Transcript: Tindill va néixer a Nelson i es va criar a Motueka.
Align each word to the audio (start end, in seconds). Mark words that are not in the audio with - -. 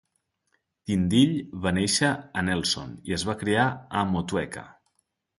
Tindill 0.91 1.33
va 1.65 1.73
néixer 1.77 2.09
a 2.41 2.43
Nelson 2.47 2.95
i 3.11 3.15
es 3.19 3.25
va 3.31 3.35
criar 3.43 3.67
a 4.01 4.07
Motueka. 4.15 4.65